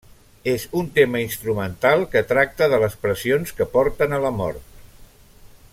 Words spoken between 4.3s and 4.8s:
mort.